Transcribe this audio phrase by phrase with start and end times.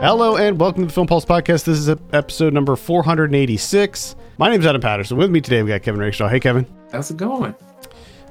[0.00, 1.64] Hello and welcome to the Film Pulse Podcast.
[1.64, 4.16] This is episode number 486.
[4.36, 5.16] My name is Adam Patterson.
[5.16, 6.28] With me today, we've got Kevin Rakestraw.
[6.28, 6.66] Hey, Kevin.
[6.92, 7.54] How's it going?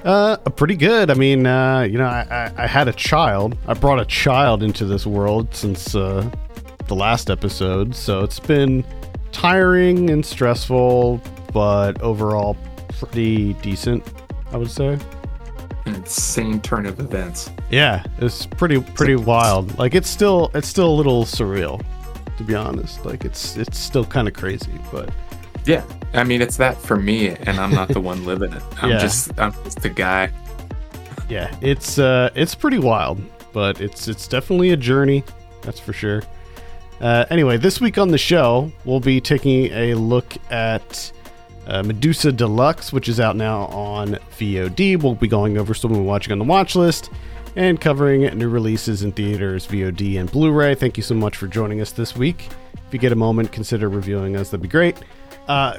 [0.04, 1.10] Uh, pretty good.
[1.10, 3.58] I mean, uh, you know, I, I, I had a child.
[3.68, 6.30] I brought a child into this world since uh,
[6.86, 8.86] the last episode, so it's been
[9.32, 11.20] tiring and stressful,
[11.54, 12.56] but overall
[13.00, 14.06] pretty decent,
[14.52, 15.00] I would say.
[16.00, 17.52] An insane turn of events.
[17.70, 19.78] Yeah, it's pretty pretty wild.
[19.78, 21.84] Like it's still it's still a little surreal,
[22.38, 23.06] to be honest.
[23.06, 25.10] Like it's it's still kind of crazy, but
[25.66, 28.64] Yeah, I mean it's that for me, and I'm not the one living it.
[28.82, 29.00] I'm Yeah.
[29.00, 30.32] just I'm just the guy.
[31.28, 33.22] yeah, it's uh it's pretty wild,
[33.52, 35.24] but it's it's definitely a journey,
[35.64, 36.24] that's for sure.
[37.02, 41.12] Uh, anyway, this week on the show, we'll be taking a look at
[41.70, 45.02] uh, Medusa Deluxe, which is out now on VOD.
[45.02, 47.12] We'll be going over some we're watching on the watch list
[47.56, 50.76] and covering new releases in theaters, VOD, and Blu-ray.
[50.76, 52.50] Thank you so much for joining us this week.
[52.88, 54.50] If you get a moment, consider reviewing us.
[54.50, 54.98] That'd be great.
[55.48, 55.78] Uh,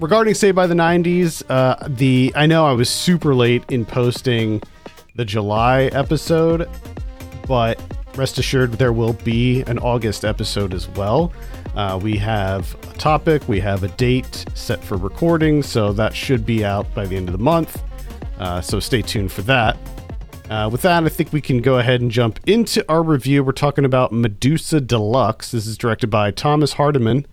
[0.00, 4.62] regarding Say by the 90s, uh, the I know I was super late in posting
[5.14, 6.68] the July episode,
[7.46, 7.80] but
[8.16, 11.32] rest assured there will be an August episode as well.
[11.74, 16.46] Uh, we have a topic, we have a date set for recording, so that should
[16.46, 17.82] be out by the end of the month.
[18.38, 19.76] Uh, so stay tuned for that.
[20.50, 23.42] Uh, with that, I think we can go ahead and jump into our review.
[23.42, 25.50] We're talking about Medusa Deluxe.
[25.50, 27.26] This is directed by Thomas Hardiman.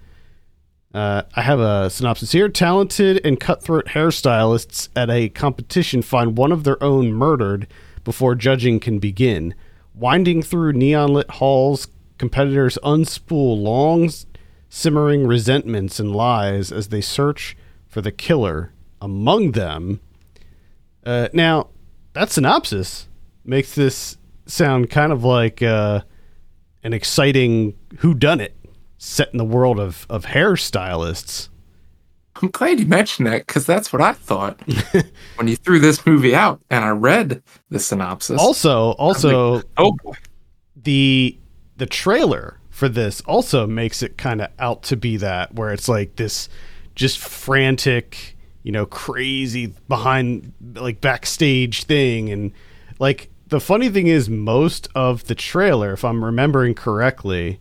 [0.93, 2.49] Uh, I have a synopsis here.
[2.49, 7.67] Talented and cutthroat hairstylists at a competition find one of their own murdered
[8.03, 9.53] before judging can begin.
[10.02, 14.09] Winding through neon lit halls, competitors unspool long,
[14.67, 17.55] simmering resentments and lies as they search
[17.88, 19.99] for the killer among them.
[21.05, 21.67] Uh, now,
[22.13, 23.09] that synopsis
[23.45, 26.02] makes this sound kind of like uh,
[26.81, 28.53] an exciting whodunit
[28.97, 31.50] set in the world of, of hairstylists.
[32.41, 34.59] I'm glad you mentioned that because that's what I thought
[35.35, 38.40] when you threw this movie out, and I read the synopsis.
[38.40, 40.13] Also, also oh boy,
[40.75, 41.38] the
[41.78, 45.88] the trailer for this also makes it kind of out to be that where it's
[45.88, 46.50] like this
[46.96, 52.30] just frantic, you know, crazy behind like backstage thing.
[52.30, 52.51] And
[53.00, 57.59] like the funny thing is most of the trailer if I'm remembering correctly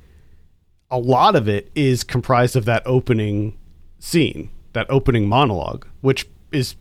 [0.91, 3.57] a lot of it is comprised of that opening
[3.99, 6.77] scene, that opening monologue, which is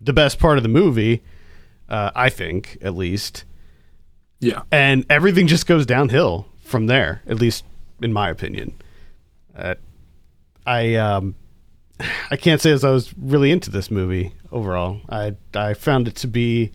[0.00, 1.22] the best part of the movie,
[1.88, 3.44] uh, I think, at least.
[4.40, 7.64] yeah, And everything just goes downhill from there, at least
[8.02, 8.74] in my opinion.
[9.56, 9.74] Uh,
[10.66, 11.34] I um,
[12.30, 15.00] I can't say as I was really into this movie overall.
[15.08, 16.72] I I found it to be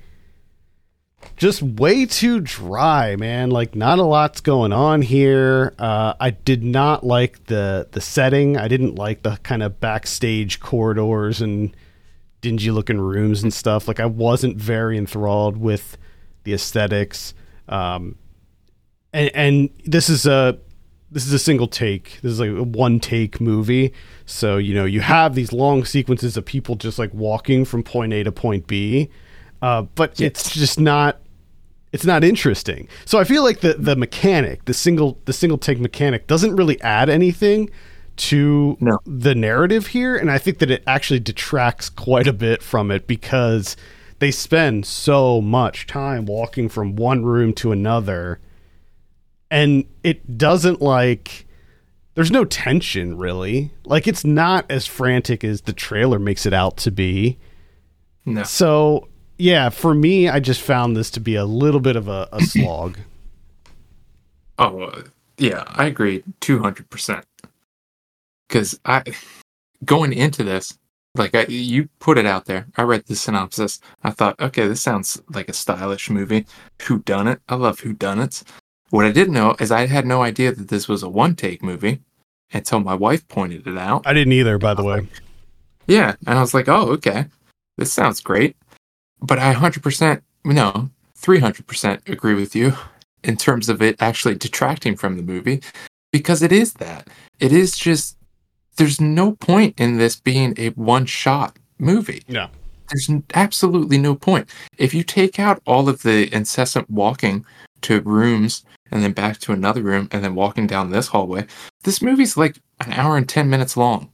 [1.38, 3.50] just way too dry, man.
[3.50, 5.74] Like not a lot's going on here.
[5.80, 8.58] Uh, I did not like the the setting.
[8.58, 11.76] I didn't like the kind of backstage corridors and
[12.42, 13.88] dingy looking rooms and stuff.
[13.88, 15.98] Like I wasn't very enthralled with
[16.44, 17.34] the aesthetics.
[17.70, 18.16] Um,
[19.14, 20.58] and and this is a
[21.12, 22.20] this is a single take.
[22.22, 23.94] This is like a one take movie.
[24.26, 28.14] So you know you have these long sequences of people just like walking from point
[28.14, 29.10] A to point B,
[29.62, 31.20] uh, but it's just not
[31.94, 32.88] it's not interesting.
[33.06, 36.80] So I feel like the the mechanic, the single the single take mechanic, doesn't really
[36.82, 37.70] add anything
[38.18, 39.00] to No.
[39.06, 43.08] the narrative here, and I think that it actually detracts quite a bit from it
[43.08, 43.76] because
[44.20, 48.40] they spend so much time walking from one room to another,
[49.50, 51.46] and it doesn't like.
[52.14, 53.72] There's no tension really.
[53.86, 57.38] Like it's not as frantic as the trailer makes it out to be.
[58.26, 59.08] no, So
[59.41, 62.41] yeah, for me, I just found this to be a little bit of a, a
[62.46, 62.97] slog.
[64.59, 65.03] oh uh,
[65.38, 67.25] yeah, I agree, two hundred percent.
[68.47, 69.03] Because I
[69.84, 70.78] going into this,
[71.16, 73.80] like I, you put it out there, I read the synopsis.
[74.03, 76.46] I thought, okay, this sounds like a stylish movie.
[76.83, 77.42] Who done it?
[77.50, 78.44] I love who done it.
[78.92, 81.63] What I didn't know is I had no idea that this was a one take
[81.63, 82.01] movie
[82.54, 84.06] until my wife pointed it out.
[84.06, 85.07] I didn't either, by the way.
[85.88, 87.25] Yeah, and I was like, oh, okay,
[87.77, 88.56] this sounds great.
[89.21, 90.89] But I 100%, no,
[91.19, 92.73] 300% agree with you
[93.23, 95.62] in terms of it actually detracting from the movie
[96.12, 97.07] because it is that.
[97.39, 98.18] It is just,
[98.77, 102.23] there's no point in this being a one shot movie.
[102.27, 102.47] Yeah.
[102.89, 104.50] There's absolutely no point.
[104.77, 107.45] If you take out all of the incessant walking
[107.81, 111.45] to rooms and then back to another room and then walking down this hallway,
[111.83, 114.12] this movie's like an hour and 10 minutes long.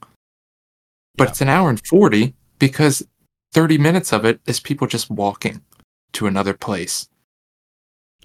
[1.15, 1.29] But Yeah.
[1.31, 3.03] it's an hour and 40 because
[3.53, 5.61] 30 minutes of it is people just walking
[6.13, 7.07] to another place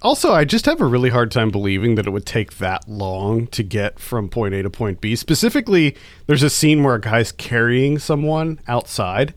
[0.02, 3.46] also, I just have a really hard time believing that it would take that long
[3.48, 5.14] to get from point A to point B.
[5.14, 5.96] Specifically,
[6.26, 9.32] there's a scene where a guy's carrying someone outside,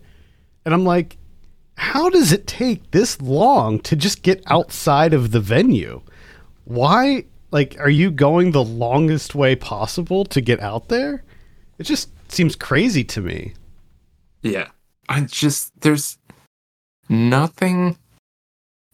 [0.65, 1.17] and I'm like,
[1.77, 6.01] how does it take this long to just get outside of the venue?
[6.63, 7.25] Why?
[7.51, 11.23] Like, are you going the longest way possible to get out there?
[11.77, 13.53] It just seems crazy to me.
[14.41, 14.69] Yeah.
[15.09, 16.17] I just there's
[17.09, 17.97] nothing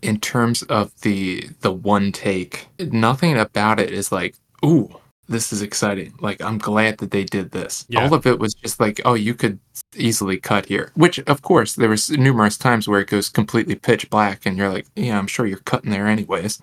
[0.02, 2.68] in terms of the the one take.
[2.80, 4.36] Nothing about it is like,
[4.66, 4.96] ooh,
[5.28, 6.14] this is exciting.
[6.20, 7.86] Like I'm glad that they did this.
[7.90, 8.04] Yeah.
[8.04, 9.60] All of it was just like, oh, you could
[9.96, 10.92] easily cut here.
[10.96, 14.70] Which of course there was numerous times where it goes completely pitch black and you're
[14.70, 16.62] like, yeah, I'm sure you're cutting there anyways.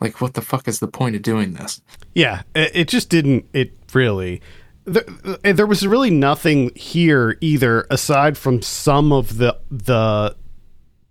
[0.00, 1.82] Like what the fuck is the point of doing this?
[2.14, 3.46] Yeah, it, it just didn't.
[3.52, 4.40] It really.
[4.84, 5.04] There,
[5.42, 10.36] there was really nothing here either, aside from some of the the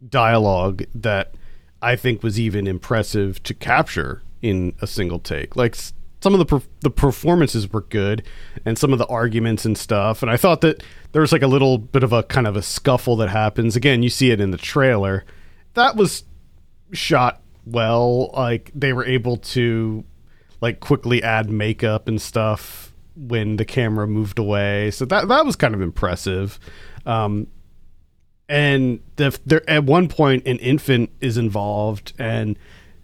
[0.07, 1.36] dialogue that
[1.81, 5.56] I think was even impressive to capture in a single take.
[5.56, 5.75] Like
[6.21, 8.24] some of the per- the performances were good,
[8.66, 10.22] and some of the arguments and stuff.
[10.22, 12.62] And I thought that there was like a little bit of a kind of a
[12.62, 13.75] scuffle that happens.
[13.75, 15.25] Again, you see it in the trailer.
[15.75, 16.24] That was
[16.92, 18.31] shot well.
[18.33, 20.04] Like they were able to
[20.62, 22.88] like quickly add makeup and stuff
[23.19, 24.92] when the camera moved away.
[24.92, 26.60] So that that was kind of impressive.
[27.06, 27.48] Um,
[28.48, 32.57] and the, there at one point an infant is involved, and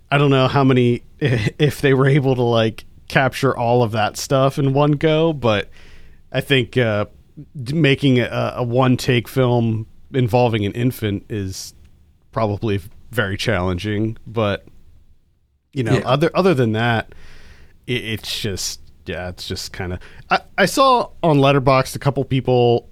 [0.10, 4.18] I don't know how many if they were able to like capture all of that
[4.18, 5.70] stuff in one go, but
[6.32, 7.06] I think uh,
[7.72, 11.74] making a, a one take film involving an infant is
[12.32, 12.80] probably
[13.12, 14.18] very challenging.
[14.26, 14.66] But
[15.74, 16.08] you know, Yeah.
[16.08, 17.14] other other than that,
[17.86, 20.00] it, it's just yeah, it's just kind of.
[20.30, 22.90] I, I saw on Letterboxd a couple people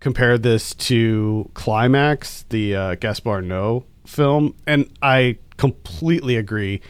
[0.00, 6.80] compare this to Climax, the uh, Gaspar Noé film, and I completely agree.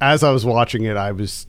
[0.00, 1.46] As I was watching it, I was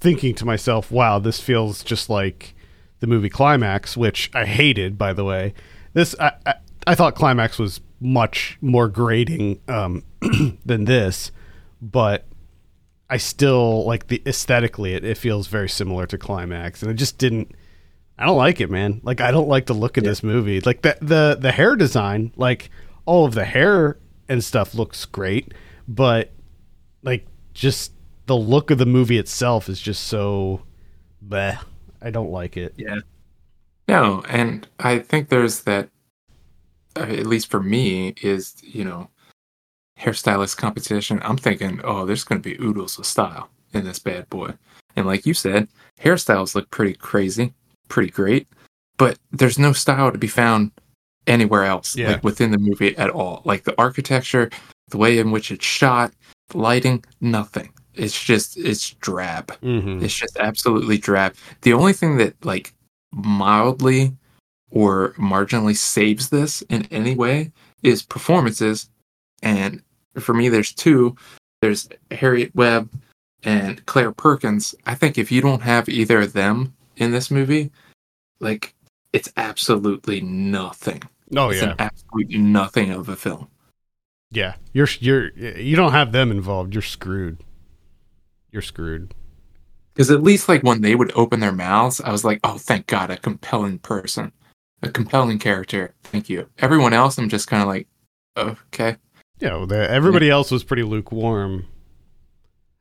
[0.00, 2.54] thinking to myself, "Wow, this feels just like
[3.00, 5.54] the movie Climax," which I hated, by the way.
[5.92, 6.54] This I I,
[6.86, 10.04] I thought Climax was much more grating um,
[10.64, 11.30] than this,
[11.80, 12.26] but
[13.08, 17.18] I still like the aesthetically it, it feels very similar to Climax, and it just
[17.18, 17.52] didn't.
[18.18, 19.00] I don't like it, man.
[19.02, 20.60] Like I don't like the look of this movie.
[20.60, 22.70] Like the the the hair design, like
[23.06, 23.98] all of the hair
[24.28, 25.52] and stuff looks great,
[25.86, 26.32] but
[27.02, 27.92] like just
[28.26, 30.62] the look of the movie itself is just so
[31.26, 31.58] bleh.
[32.00, 32.74] I don't like it.
[32.76, 32.98] Yeah.
[33.86, 35.90] No, and I think there's that,
[36.96, 39.10] uh, at least for me, is, you know,
[40.04, 41.20] hairstylist competition.
[41.22, 44.52] I'm thinking, oh, there's going to be oodles of style in this bad boy.
[44.96, 45.68] And like you said,
[46.00, 47.52] hairstyles look pretty crazy,
[47.88, 48.46] pretty great,
[48.98, 50.70] but there's no style to be found
[51.26, 52.12] anywhere else, Yeah.
[52.12, 53.42] like within the movie at all.
[53.44, 54.50] Like the architecture,
[54.88, 56.12] the way in which it's shot,
[56.50, 57.72] the lighting, nothing.
[57.94, 59.46] It's just, it's drab.
[59.62, 60.04] Mm-hmm.
[60.04, 61.34] It's just absolutely drab.
[61.62, 62.74] The only thing that like
[63.12, 64.12] mildly
[64.70, 67.52] or marginally saves this in any way
[67.82, 68.90] is performances.
[69.42, 69.82] And
[70.22, 71.16] for me, there's two.
[71.60, 72.90] There's Harriet Webb
[73.42, 74.74] and Claire Perkins.
[74.86, 77.70] I think if you don't have either of them in this movie,
[78.40, 78.74] like
[79.12, 81.02] it's absolutely nothing.
[81.36, 83.48] Oh it's yeah, an absolute nothing of a film.
[84.30, 84.54] yeah.
[84.72, 86.74] You're you're you don't have them involved.
[86.74, 87.38] You're screwed.
[88.52, 89.14] You're screwed.
[89.94, 92.86] Because at least like when they would open their mouths, I was like, oh, thank
[92.88, 94.32] God, a compelling person,
[94.82, 95.94] a compelling character.
[96.02, 96.48] Thank you.
[96.58, 97.86] Everyone else, I'm just kind of like,
[98.36, 98.96] okay.
[99.40, 101.66] Know, the, everybody else was pretty lukewarm.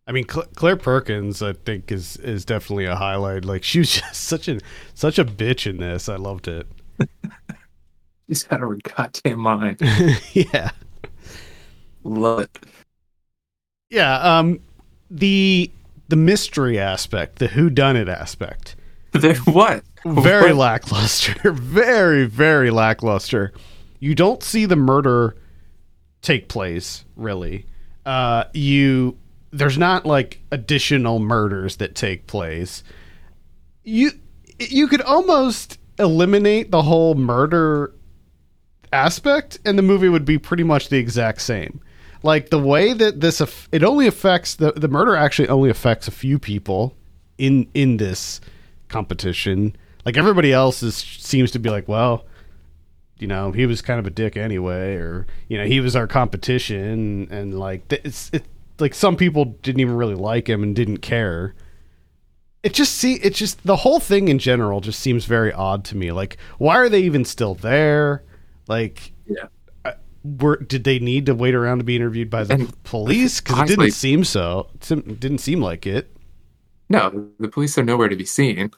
[0.06, 3.46] I mean, Cl- Claire Perkins, I think, is is definitely a highlight.
[3.46, 4.60] Like she was just such a
[4.94, 6.10] such a bitch in this.
[6.10, 6.68] I loved it.
[8.30, 9.80] She's out of her goddamn mind.
[10.34, 10.72] yeah,
[12.04, 12.58] Love it.
[13.90, 14.20] yeah.
[14.20, 14.60] Um,
[15.10, 15.70] the
[16.10, 18.76] the mystery aspect, the who done it aspect,
[19.12, 19.84] Then what?
[20.06, 20.58] very What?
[20.58, 21.52] lackluster.
[21.52, 23.52] Very very lackluster.
[24.00, 25.36] You don't see the murder
[26.24, 27.68] take place really.
[28.06, 29.18] Uh, you
[29.52, 32.84] there's not like additional murders that take place.
[33.84, 34.12] You
[34.60, 37.94] you could almost eliminate the whole murder
[38.92, 41.82] aspect and the movie would be pretty much the exact same.
[42.24, 46.12] Like the way that this it only affects the the murder actually only affects a
[46.12, 46.96] few people
[47.38, 48.42] in in this
[48.88, 49.76] competition.
[50.06, 52.26] Like everybody else is seems to be like, well,
[53.24, 56.08] you know, he was kind of a dick anyway, or you know, he was our
[56.08, 58.44] competition, and like th- it's it
[58.80, 61.56] like some people didn't even really like him and didn't care.
[62.64, 65.96] It just see it just the whole thing in general just seems very odd to
[65.96, 66.12] me.
[66.12, 68.26] Like, why are they even still there?
[68.68, 69.48] Like, Yeah.
[70.26, 73.40] Were did they need to wait around to be interviewed by the And police?
[73.40, 74.68] Because it didn't seem so.
[74.74, 76.14] It didn't seem like it.
[76.90, 78.72] No, the police are nowhere to be seen.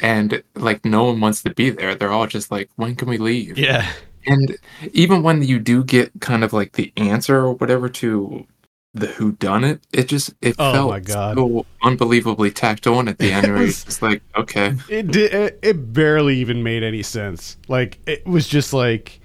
[0.00, 1.94] And like no one wants to be there.
[1.94, 3.58] They're all just like, when can we leave?
[3.58, 3.90] Yeah,
[4.26, 4.56] And
[4.92, 8.46] even when you do get kind of like the answer or whatever to
[8.94, 11.36] the who done it, it just it Oh felt my God.
[11.36, 14.74] so unbelievably tacked on at the end It was- it's like, okay.
[14.88, 15.34] it did.
[15.34, 17.56] It, it barely even made any sense.
[17.68, 19.20] Like it was just like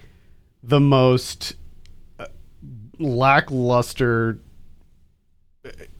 [0.63, 1.55] the most
[2.19, 2.25] uh,
[2.99, 4.39] lackluster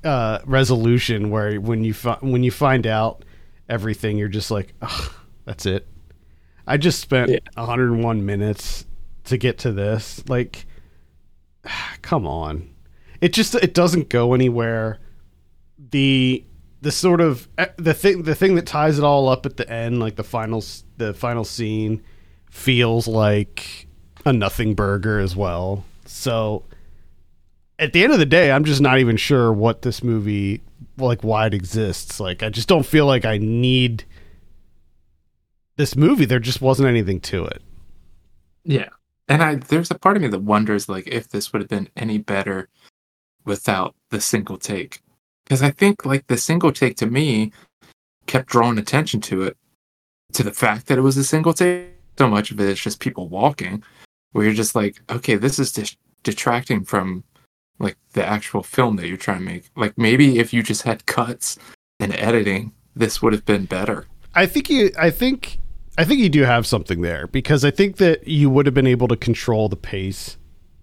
[0.03, 1.29] uh, resolution.
[1.29, 3.23] Where when you fi- when you find out
[3.69, 4.73] everything, you're just like,
[5.45, 5.87] that's it.
[6.65, 7.39] I just spent Yeah.
[7.55, 8.85] 101 minutes
[9.25, 10.23] to get to this.
[10.27, 10.65] Like,
[12.01, 12.69] come on.
[13.21, 14.99] It just it doesn't go anywhere.
[15.91, 16.43] The
[16.81, 19.69] the sort of eh, the thing the thing that ties it all up at the
[19.69, 20.63] end, like the final
[20.97, 22.01] the final scene,
[22.49, 23.87] feels like
[24.25, 25.85] a nothing burger as well.
[26.05, 26.65] So
[27.79, 30.61] at the end of the day, I'm just not even sure what this movie
[30.97, 32.19] like why it exists.
[32.19, 34.05] Like I just don't feel like I need
[35.75, 36.25] this movie.
[36.25, 37.61] There just wasn't anything to it.
[38.63, 38.89] Yeah.
[39.27, 41.89] And I there's a part of me that wonders like if this would have been
[41.95, 42.69] any better
[43.45, 45.01] without the single take.
[45.43, 47.51] Because I think like the single take to me
[48.27, 49.57] kept drawing attention to it,
[50.33, 51.89] to the fact that it was a single take.
[52.17, 53.83] So much of it is just people walking,
[54.33, 57.23] where you're just like, okay, this is just detracting from
[57.79, 59.69] like the actual film that you're trying to make.
[59.75, 61.57] Like maybe if you just had cuts
[61.99, 64.05] and editing, this would have been better.
[64.35, 64.91] I think you.
[64.99, 65.59] I think.
[65.95, 68.87] I think you do have something there because I think that you would have been
[68.87, 70.37] able to control the pace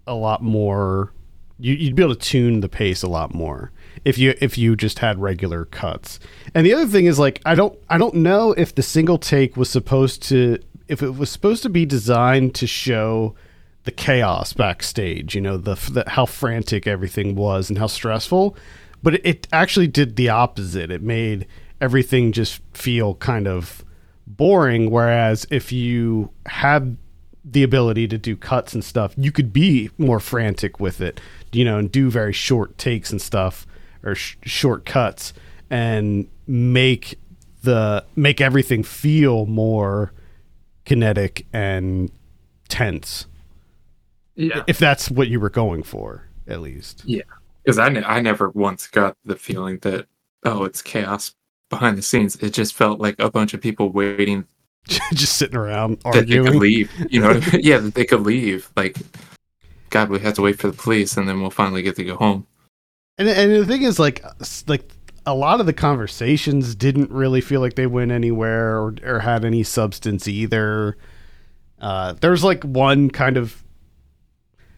[0.07, 1.11] a lot more.
[1.59, 3.73] You, you'd be able to tune the pace a lot more
[4.05, 6.19] if you if you just had regular cuts.
[6.55, 9.57] And the other thing is like I don't I don't know if the single take
[9.57, 13.35] was supposed to if it was supposed to be designed to show
[13.83, 18.55] the chaos backstage, you know, the, the how frantic everything was and how stressful,
[19.01, 20.91] but it, it actually did the opposite.
[20.91, 21.47] It made
[21.79, 23.83] everything just feel kind of
[24.27, 26.95] boring whereas if you had
[27.43, 31.19] the ability to do cuts and stuff, you could be more frantic with it,
[31.51, 33.65] you know, and do very short takes and stuff
[34.03, 35.33] or sh- short cuts
[35.69, 37.19] and make
[37.63, 40.11] the make everything feel more
[40.85, 42.11] kinetic and
[42.67, 43.25] tense
[44.41, 44.63] Yeah.
[44.67, 47.03] if that's what you were going for at least.
[47.05, 47.21] Yeah,
[47.63, 50.07] because I, ne- I never once got the feeling that
[50.43, 51.35] oh it's chaos
[51.69, 52.35] behind the scenes.
[52.37, 54.45] It just felt like a bunch of people waiting
[55.13, 56.59] just sitting around that they could arguing.
[56.59, 57.39] leave you know?
[57.53, 58.71] Yeah that they could leave.
[58.75, 58.97] Like
[59.91, 62.15] god we have to wait for the police and then we'll finally get to go
[62.15, 62.47] home.
[63.17, 64.23] And, and the thing is like
[64.67, 64.89] like
[65.25, 69.45] a lot of the conversations didn't really feel like they went anywhere or, or had
[69.45, 70.97] any substance either.
[71.79, 73.63] Uh, there's like one kind of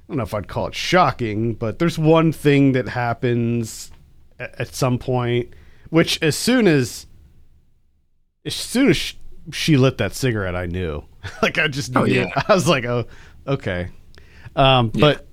[0.08, 3.92] don't know if I'd call it shocking, but there's one thing that happens
[4.40, 5.54] at, at some point,
[5.90, 7.08] which as soon as
[8.46, 9.14] as soon as sh-
[9.52, 11.04] she lit that cigarette, I knew.
[11.42, 12.02] like I just knew.
[12.02, 12.32] Oh, yeah.
[12.48, 13.06] I was like, oh,
[13.48, 13.90] okay.
[14.56, 15.02] Um, Yeah.
[15.02, 15.28] but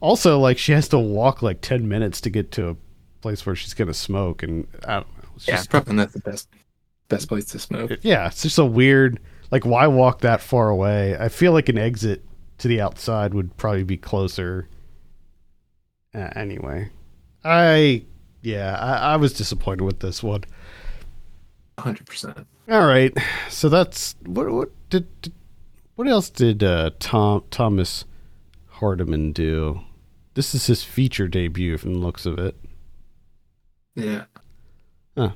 [0.00, 2.76] also like she has to walk like ten minutes to get to a
[3.20, 5.28] place where she's gonna smoke, and I don't know.
[5.36, 6.48] It's yeah just, probably not the best
[7.08, 9.20] best place to smoke yeah, it's just a weird.
[9.50, 11.16] Like, why walk that far away?
[11.18, 12.24] I feel like an exit
[12.64, 14.70] to the outside would probably be closer.
[16.14, 16.88] Uh, anyway,
[17.44, 18.04] I
[18.40, 20.44] yeah, I, I was disappointed with this one.
[21.76, 23.12] 100% All right,
[23.50, 25.34] so that's what what did, did
[25.96, 28.06] what else did uh, Tom Thomas
[28.68, 29.80] Hardiman do?
[30.32, 32.56] This is his feature debut from the looks of it.
[33.94, 34.24] yeah
[35.18, 35.32] Huh.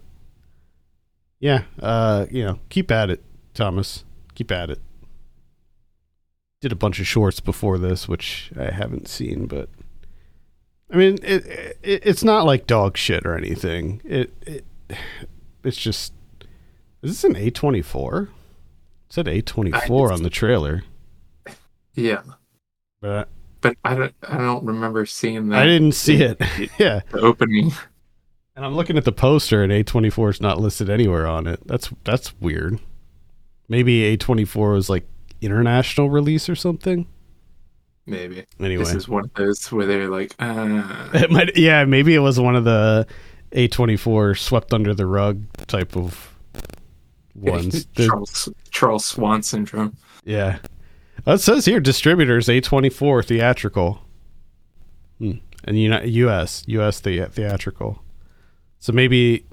[1.40, 4.04] Yeah, uh, you know, keep at it, Thomas.
[4.34, 4.80] Keep at it.
[6.60, 9.68] Did a bunch of shorts before this, which I haven't seen, but
[10.90, 11.46] I mean, it,
[11.82, 14.00] it it's not like dog shit or anything.
[14.04, 14.64] It it
[15.62, 16.12] it's just
[17.02, 18.22] is this an A twenty four?
[19.06, 20.82] It said A twenty four on the trailer,
[21.94, 22.22] yeah
[23.00, 23.28] but
[23.60, 26.40] but i don't i don't remember seeing that I didn't see it.
[26.78, 27.72] yeah, the opening
[28.56, 31.46] and I'm looking at the poster, and A twenty four is not listed anywhere on
[31.46, 31.60] it.
[31.66, 32.80] That's that's weird.
[33.68, 35.06] Maybe A twenty four was like
[35.40, 37.06] international release or something.
[38.06, 42.14] maybe Anyway, this is one of those where they're like uh it might, yeah, maybe
[42.14, 43.06] it was one of the
[43.52, 46.34] A24 swept under the rug type of
[47.34, 47.86] ones.
[47.96, 49.96] Charles, Charles Swan syndrome.
[50.24, 50.58] yeah.
[51.26, 54.00] Oh, it says here distributors A24 theatrical.
[55.18, 55.32] Hmm.
[55.64, 58.02] And US, US the- theatrical.
[58.78, 59.44] So maybe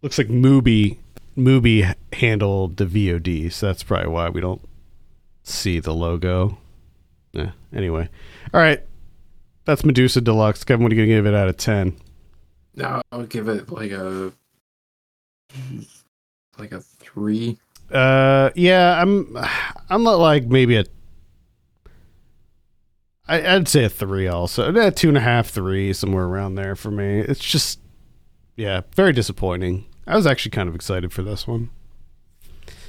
[0.00, 0.98] looks like Mubi
[1.36, 4.62] Mubi handled the VOD, so that's probably why we don't
[5.48, 6.58] see the logo.
[7.32, 7.52] Yeah.
[7.74, 8.08] Anyway,
[8.52, 8.82] all right.
[9.64, 10.64] That's Medusa Deluxe.
[10.64, 11.96] Kevin, what are you gonna give it out of ten?
[12.74, 14.32] No, I would give it like a
[16.58, 17.58] like a three.
[17.90, 19.36] Uh, yeah, I'm.
[19.88, 20.84] I'm not like maybe a.
[23.28, 24.72] I, I'd say a three also.
[24.72, 27.20] Eh, two and a half, three, somewhere around there for me.
[27.20, 27.80] It's just,
[28.54, 29.84] yeah, very disappointing.
[30.06, 31.70] I was actually kind of excited for this one.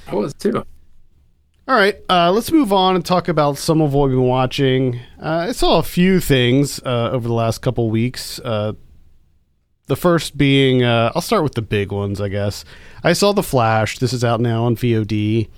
[0.06, 0.64] I was too.
[1.68, 5.00] All right, uh, let's move on and talk about some of what we've been watching.
[5.22, 8.38] Uh, I saw a few things uh, over the last couple weeks.
[8.42, 8.72] Uh,
[9.84, 12.64] the first being, uh, I'll start with the big ones, I guess.
[13.04, 13.98] I saw The Flash.
[13.98, 15.50] This is out now on VOD.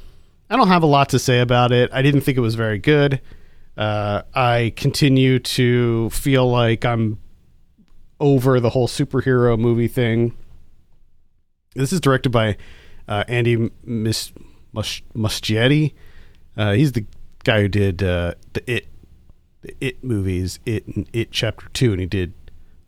[0.50, 1.88] I don't have a lot to say about it.
[1.92, 3.20] I didn't think it was very good.
[3.76, 7.20] Uh, I continue to feel like I'm
[8.18, 10.36] over the whole superhero movie thing.
[11.76, 12.56] This is directed by
[13.06, 14.32] Andy Mis-
[14.72, 15.94] Mus- Muschietti.
[16.56, 17.06] Uh, he's the
[17.44, 18.86] guy who did uh, the It
[19.62, 22.32] the It movies, It and It Chapter Two, and he did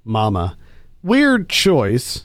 [0.04, 0.56] Mama.
[1.02, 2.24] Weird choice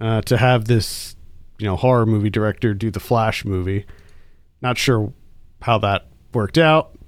[0.00, 1.16] uh, to have this,
[1.58, 3.86] you know, horror movie director do the Flash movie.
[4.62, 5.12] Not sure
[5.62, 6.98] how that worked out,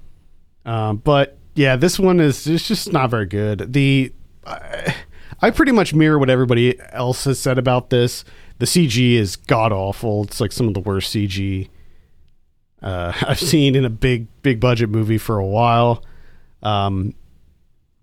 [0.65, 3.73] um, but yeah, this one is it's just not very good.
[3.73, 4.13] The
[4.45, 4.95] I,
[5.41, 8.23] I pretty much mirror what everybody else has said about this.
[8.59, 10.23] The CG is god awful.
[10.23, 11.69] It's like some of the worst CG
[12.83, 16.03] uh, I've seen in a big big budget movie for a while.
[16.61, 17.15] Um,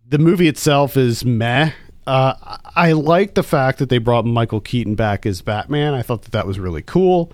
[0.08, 1.72] the movie itself is meh.
[2.06, 5.94] Uh, I like the fact that they brought Michael Keaton back as Batman.
[5.94, 7.30] I thought that that was really cool,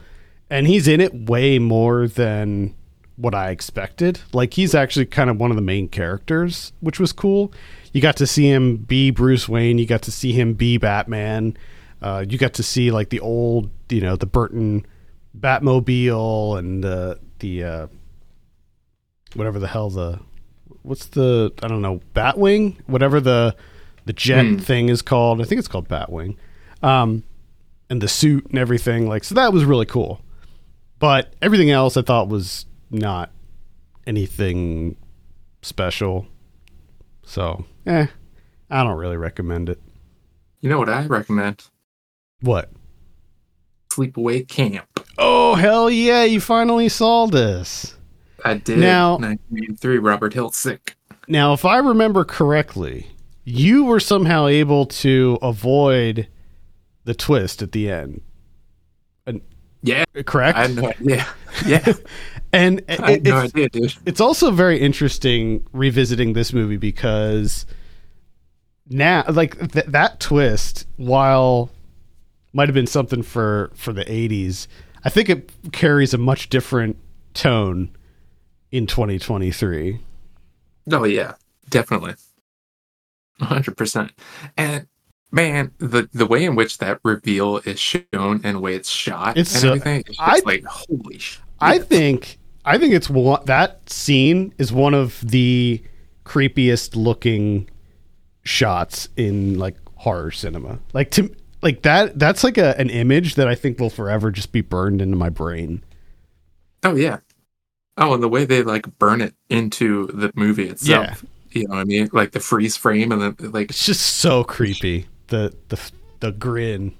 [0.50, 2.74] and he's in it way more than
[3.14, 4.20] what I expected.
[4.34, 7.52] Like he's actually kind of one of the main characters, which was cool.
[7.92, 9.78] You got to see him be Bruce Wayne.
[9.78, 11.56] You got to see him be Batman.
[12.02, 14.84] Uh, you got to see like the old, you know, the Burton
[15.38, 17.86] Batmobile and the the uh,
[19.34, 20.20] whatever the hell the
[20.82, 23.54] what's the I don't know Batwing, whatever the
[24.04, 24.56] the jet Hmm.
[24.56, 25.40] thing is called.
[25.40, 26.36] I think it's called Batwing,
[26.82, 27.22] um,
[27.90, 29.08] and the suit and everything.
[29.08, 30.20] Like so, that was really cool.
[30.98, 33.30] But everything else I thought was not
[34.06, 34.96] anything
[35.62, 36.26] special.
[37.24, 38.06] So, eh,
[38.70, 39.80] I don't really recommend it.
[40.60, 41.68] You know what I recommend?
[42.40, 42.70] What?
[43.90, 44.86] Sleepaway Camp.
[45.18, 46.24] Oh hell yeah!
[46.24, 47.96] You finally saw this.
[48.44, 48.78] I did.
[48.78, 49.98] Now- 1983.
[49.98, 50.94] Robert Hiltzik.
[51.28, 53.08] Now, if I remember correctly,
[53.44, 56.28] you were somehow able to avoid
[57.04, 58.20] the twist at the end.
[59.82, 60.58] Yeah, Correct?
[60.58, 61.26] I no idea.
[61.64, 61.92] Yeah,
[62.52, 63.94] and I had it- no it's, idea, dude.
[64.04, 67.66] it's also very interesting revisiting this movie because
[68.88, 71.70] now, like th- that twist, while
[72.56, 74.66] might have been something for for the '80s,
[75.04, 76.96] I think it carries a much different
[77.34, 77.90] tone
[78.72, 80.00] in 2023.
[80.90, 81.34] Oh yeah,
[81.68, 82.14] definitely,
[83.40, 84.12] hundred percent.
[84.56, 84.86] And
[85.30, 89.36] man, the the way in which that reveal is shown and the way it's shot
[89.36, 91.42] It's and so- everything, I- like holy shit.
[91.60, 95.82] I think I think it's one that scene is one of the
[96.24, 97.68] creepiest looking
[98.44, 100.78] shots in like horror cinema.
[100.92, 104.52] Like to like that that's like a an image that I think will forever just
[104.52, 105.82] be burned into my brain.
[106.82, 107.18] Oh yeah.
[107.98, 111.24] Oh, and the way they like burn it into the movie itself.
[111.52, 111.60] Yeah.
[111.60, 112.10] You know what I mean?
[112.12, 115.06] Like the freeze frame and then like It's just so creepy.
[115.28, 115.90] The the
[116.20, 116.94] the grin.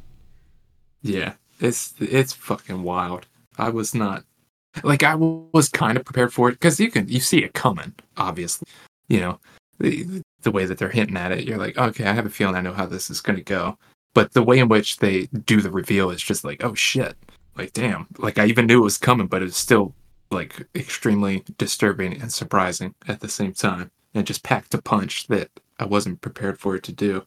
[1.02, 3.26] yeah, it's it's fucking wild.
[3.58, 4.24] I was not
[4.82, 7.94] like I was kind of prepared for it because you can you see it coming,
[8.16, 8.66] obviously.
[9.08, 9.40] You know
[9.78, 12.54] the the way that they're hinting at it, you're like, okay, I have a feeling
[12.56, 13.76] I know how this is going to go.
[14.16, 17.18] But the way in which they do the reveal is just like, oh shit,
[17.54, 19.94] like damn, like I even knew it was coming, but it's still
[20.30, 25.50] like extremely disturbing and surprising at the same time, and just packed a punch that
[25.78, 27.26] I wasn't prepared for it to do.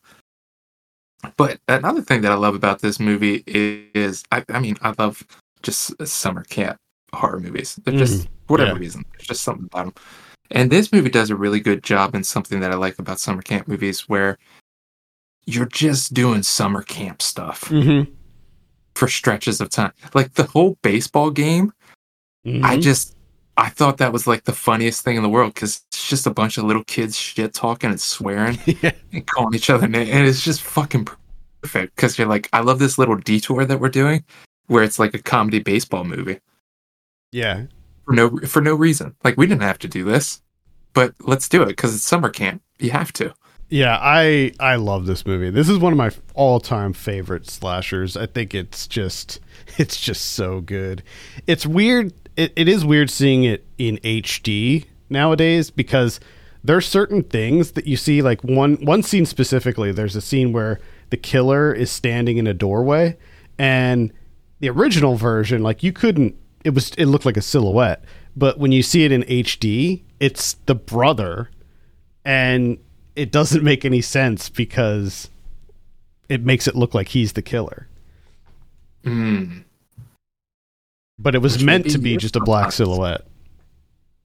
[1.37, 5.23] But another thing that I love about this movie is, I, I mean, I love
[5.61, 6.79] just summer camp
[7.13, 7.79] horror movies.
[7.83, 8.79] They're just mm, whatever yeah.
[8.79, 10.03] reason, there's just something about them.
[10.49, 13.43] And this movie does a really good job in something that I like about summer
[13.43, 14.39] camp movies, where
[15.49, 18.11] you're just doing summer camp stuff Mm-hmm.
[18.95, 19.91] for stretches of time.
[20.13, 21.73] Like the whole baseball game,
[22.45, 22.63] Mm-hmm.
[22.63, 23.15] I just
[23.57, 26.31] I thought that was like the funniest thing in the world because it's just a
[26.31, 28.91] bunch of little kids shit talking and swearing yeah.
[29.11, 31.05] and calling each other names, and it's just fucking
[31.61, 34.23] perfect because you're like, I love this little detour that we're doing,
[34.67, 36.39] where it's like a comedy baseball movie
[37.33, 37.65] yeah.
[38.05, 39.13] for no for no reason.
[39.25, 40.41] Like we didn't have to do this,
[40.93, 42.61] but let's do it because it's summer camp.
[42.79, 43.33] You have to.
[43.69, 45.51] Yeah, I I love this movie.
[45.51, 48.17] This is one of my all-time favorite slashers.
[48.17, 49.39] I think it's just
[49.77, 51.03] it's just so good.
[51.45, 52.13] It's weird.
[52.35, 56.19] It, it is weird seeing it in HD nowadays because
[56.63, 60.79] there's certain things that you see like one one scene specifically there's a scene where
[61.09, 63.17] the killer is standing in a doorway
[63.57, 64.11] and
[64.59, 68.03] the original version like you couldn't it was it looked like a silhouette
[68.35, 71.49] but when you see it in HD it's the brother
[72.25, 72.77] and
[73.19, 75.29] it doesn't make any sense because
[76.29, 77.87] it makes it look like he's the killer
[79.03, 79.63] Mm.
[81.17, 82.75] but it was Which meant to be just a black sometimes.
[82.75, 83.25] silhouette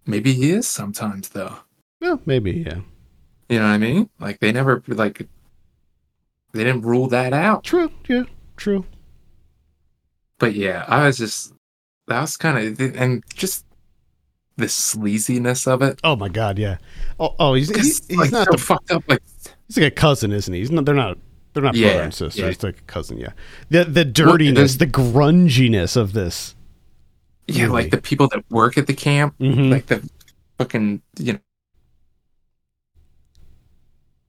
[0.07, 1.57] Maybe he is sometimes though.
[2.01, 2.81] well maybe yeah
[3.49, 4.11] You know what I mean?
[4.19, 5.27] Like they never like
[6.53, 7.63] they didn't rule that out.
[7.65, 8.25] true yeah
[8.57, 8.85] true
[10.39, 11.53] But yeah, I was just
[12.09, 13.65] that was kind of and just
[14.57, 15.99] the sleaziness of it.
[16.05, 16.77] oh my god yeah
[17.19, 19.03] oh, oh he's, he's, he's like, not the fucked up.
[19.09, 19.23] Like
[19.67, 20.61] He's like a cousin, isn't he?
[20.61, 20.85] He's not.
[20.85, 21.17] They're not.
[21.55, 22.43] They're not Yeah, brother and sister.
[22.43, 22.49] yeah.
[22.49, 23.17] It's like a cousin.
[23.19, 23.31] Yeah.
[23.71, 26.55] The the dirtiness, there's- the grunginess of this.
[27.49, 29.71] yeah, like the people that work at the camp, Mhm.
[29.71, 30.07] like the
[30.59, 31.39] fucking you know,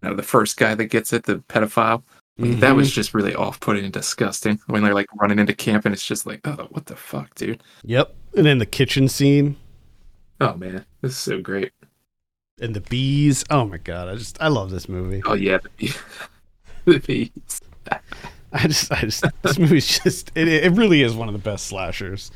[0.04, 2.04] you know, the first guy that gets it, the pedophile.
[2.38, 5.94] Like, That was just really off-putting and disgusting when they're like running into camp and
[5.94, 7.64] it's just like, oh, what the fuck, dude?
[7.84, 8.14] Yep.
[8.36, 9.56] And then the kitchen scene
[10.42, 11.72] Oh man, this is so great.
[12.60, 13.44] and the bees.
[13.50, 14.10] Oh my god!
[14.10, 15.22] I just I love this movie.
[15.26, 15.94] Oh yeah, the, bee-
[16.86, 17.62] the bees.
[18.52, 21.68] I just I just this movie's just it it really is one of the best
[21.68, 22.32] slashers.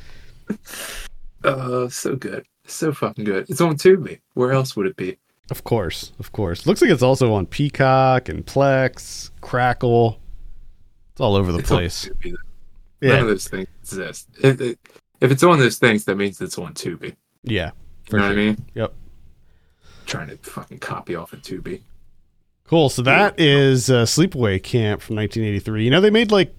[1.44, 3.50] Oh, so good, so fucking good.
[3.50, 4.20] It's on Tubi.
[4.34, 5.18] Where else would it be?
[5.52, 6.66] Of course, of course.
[6.68, 10.20] Looks like it's also on Peacock and Plex, Crackle.
[11.12, 12.10] It's all over the It's place.
[12.22, 12.34] Tubi.
[13.02, 14.28] None of those things exist.
[14.44, 14.78] If, it,
[15.22, 17.16] if it's on those things, that means it's on Tubi.
[17.44, 17.72] yeah.
[18.10, 18.65] You For know what I mean?
[18.74, 18.93] Yep.
[20.06, 21.82] Trying to fucking copy off of Tubi.
[22.65, 22.89] Cool.
[22.89, 25.84] So that is uh, Sleepaway Camp from 1983.
[25.86, 26.54] You know, they made like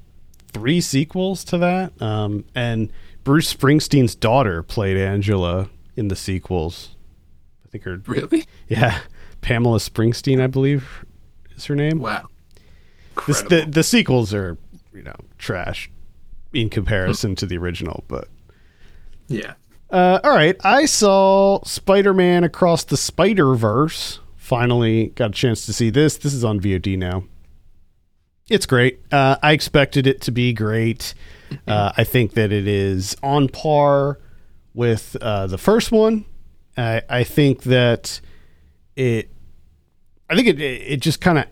[0.52, 2.00] three sequels to that.
[2.00, 2.92] Um, and
[3.24, 6.90] Bruce Springsteen's daughter played Angela in the sequels.
[7.64, 8.46] I think her, Really?
[8.68, 9.00] yeah,
[9.40, 11.04] Pamela Springsteen, I believe
[11.56, 11.98] is her name.
[12.00, 12.28] Wow.
[13.26, 14.56] This, the, the sequels are,
[14.94, 15.90] you know, trash
[16.52, 18.28] in comparison to the original, but.
[19.28, 19.54] yeah.
[19.90, 24.20] Uh, all right, I saw Spider-Man Across the Spider-Verse.
[24.36, 26.16] Finally got a chance to see this.
[26.16, 27.24] This is on VOD now.
[28.48, 29.00] It's great.
[29.12, 31.14] Uh, I expected it to be great.
[31.66, 34.18] Uh, I think that it is on par
[34.74, 36.24] with uh, the first one.
[36.76, 38.20] I, I think that
[38.96, 39.30] it.
[40.28, 41.46] I think it it just kind of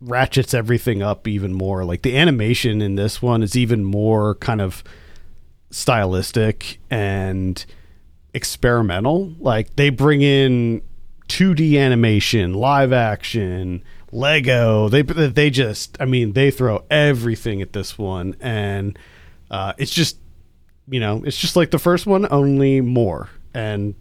[0.00, 1.84] ratchets everything up even more.
[1.84, 4.82] Like the animation in this one is even more kind of
[5.70, 7.64] stylistic and
[8.34, 9.34] experimental.
[9.38, 10.82] Like they bring in
[11.28, 14.88] 2D animation, live action, Lego.
[14.88, 18.98] They they just I mean they throw everything at this one and
[19.50, 20.18] uh, it's just
[20.88, 23.94] you know it's just like the first one only more and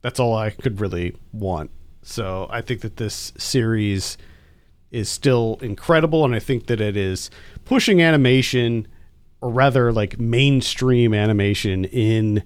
[0.00, 1.70] that's all I could really want.
[2.02, 4.18] So I think that this series
[4.90, 7.30] is still incredible and I think that it is
[7.64, 8.88] pushing animation
[9.40, 12.42] or rather like mainstream animation in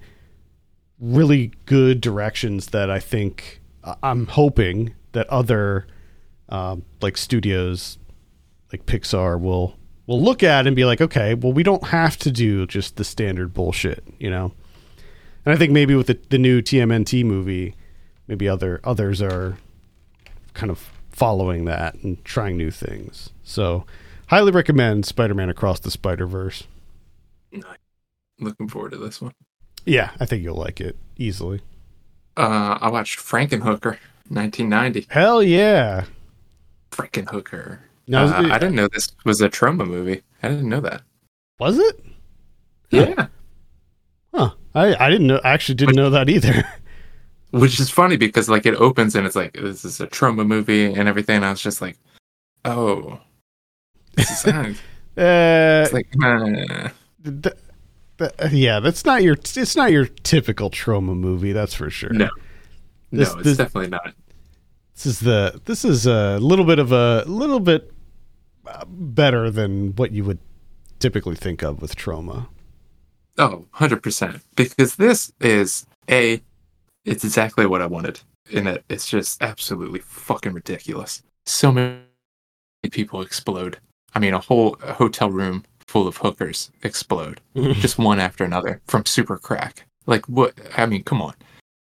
[1.01, 3.61] really good directions that I think
[4.03, 5.87] I'm hoping that other
[6.49, 7.99] um, like studios
[8.73, 12.31] like Pixar will will look at and be like, okay, well we don't have to
[12.31, 14.53] do just the standard bullshit, you know.
[15.45, 17.75] And I think maybe with the, the new TMNT movie,
[18.27, 19.59] maybe other others are
[20.55, 23.31] kind of following that and trying new things.
[23.43, 23.87] So,
[24.27, 26.65] highly recommend Spider-Man Across the Spider-Verse.
[28.39, 29.33] Looking forward to this one.
[29.87, 31.63] Yeah, I think you'll like it easily.
[32.37, 33.97] Uh, I watched Frankenhooker,
[34.29, 35.07] 1990.
[35.09, 36.05] Hell yeah.
[36.91, 37.79] Frankenhooker.
[38.09, 40.23] No, Uh, I didn't know this was a Troma movie.
[40.43, 41.03] I didn't know that.
[41.59, 42.05] was it?
[42.91, 43.27] Yeah.
[44.35, 44.51] Huh.
[44.75, 45.41] I, I didn't know.
[45.43, 46.63] I actually didn't know that either.
[47.51, 50.93] Which is funny because like it opens and it's like this is a Troma movie
[50.93, 51.37] and everything.
[51.37, 51.97] And I was just like,
[52.65, 53.19] oh,
[54.15, 54.75] this is uh,
[55.17, 56.89] it's like uh,
[57.25, 57.57] th-
[58.19, 59.35] th- yeah, that's not your.
[59.35, 61.53] It's not your typical Troma movie.
[61.53, 62.11] That's for sure.
[62.13, 62.29] no,
[63.11, 64.15] This- no, it's this- definitely not.
[64.95, 65.61] This is the.
[65.67, 67.93] This is a little bit of a little bit
[68.67, 70.39] uh, better than what you would
[70.99, 72.49] typically think of with Troma.
[73.39, 74.41] Oh, 100%.
[74.57, 76.41] Because this is a,
[77.05, 78.21] it's exactly what I wanted.
[78.51, 81.23] In it, it's just absolutely fucking ridiculous.
[81.45, 82.01] So many
[82.91, 83.79] people explode.
[84.15, 89.07] I mean, a whole hotel room full of hookers explode, just one after another from
[89.07, 89.87] super crack.
[90.07, 90.55] Like, what?
[90.77, 91.35] I mean, come on.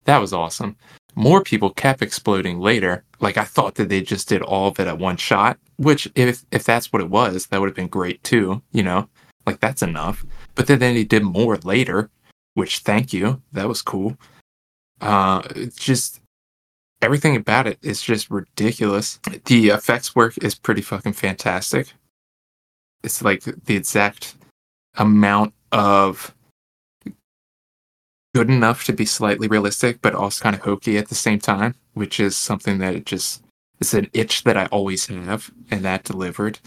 [0.05, 0.77] That was awesome.
[1.15, 3.05] More people kept exploding later.
[3.21, 6.45] Like, I thought that they just did all of it at one shot, which, if,
[6.51, 9.09] if that's what it was, that would have been great too, you know?
[9.47, 10.25] Like, that's enough.
[10.55, 12.11] But then, then he did more later,
[12.55, 13.43] which thank you.
[13.53, 14.17] That was cool.
[15.01, 15.43] Uh,
[15.77, 16.21] just
[17.03, 19.19] everything about it is just ridiculous.
[19.47, 21.93] The effects work is pretty fucking fantastic.
[23.03, 24.35] It's like the exact
[24.97, 26.35] amount of
[28.35, 31.75] good enough to be slightly realistic, but also kind of hokey at the same time,
[31.95, 33.43] which is something that it just
[33.81, 36.59] it's an itch that I always have, and that delivered.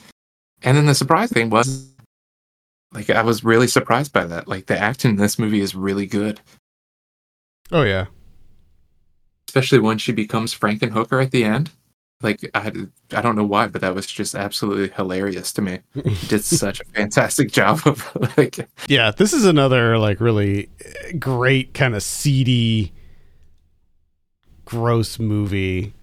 [0.64, 1.90] And then the surprise thing was,
[2.92, 4.48] like, I was really surprised by that.
[4.48, 6.42] Like, the acting in this movie is really good,
[7.72, 8.08] Oh yeah.
[9.48, 11.70] especially when she becomes Frankenhooker at the end.
[12.24, 12.72] Like, I
[13.12, 15.80] I don't know why, but that was just absolutely hilarious to me.
[15.94, 20.70] He did such a fantastic job of like, Yeah, this is another like really
[21.20, 22.94] great kind of seedy,
[24.66, 25.94] gross movie.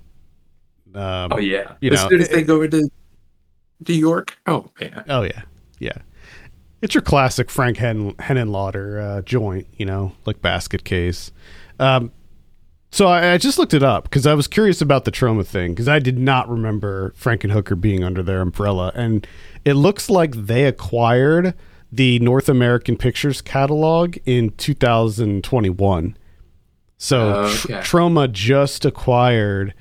[0.94, 1.74] Um, oh yeah.
[1.80, 2.88] You as know, soon as it- they go into
[3.88, 5.42] New York, oh man, Oh yeah,
[5.78, 5.96] yeah.
[6.83, 11.30] It's your classic Frank Hen- Henenlotter uh, joint, you know, like basket case.
[11.78, 12.11] Um,
[12.90, 15.72] so I, I just looked it up because I was curious about the Troma thing
[15.72, 19.26] because I did not remember Frankenhooker being under their umbrella, and
[19.64, 21.55] it looks like they acquired
[21.92, 26.16] the North American Pictures catalog in 2021.
[26.98, 27.81] So Oh, okay.
[27.81, 29.74] Troma just acquired